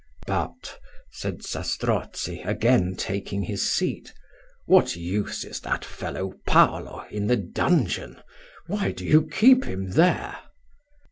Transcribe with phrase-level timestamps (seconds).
[0.25, 0.79] "But,"
[1.11, 4.11] said Zastrozzi, again taking his seat,
[4.65, 8.19] "what use is that fellow Paulo in the dungeon?
[8.65, 10.39] why do you keep him there?"